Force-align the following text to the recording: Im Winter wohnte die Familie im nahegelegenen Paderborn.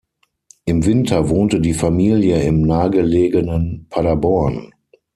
Im 0.65 0.83
Winter 0.87 1.29
wohnte 1.29 1.59
die 1.59 1.75
Familie 1.75 2.41
im 2.41 2.63
nahegelegenen 2.63 3.85
Paderborn. 3.91 4.73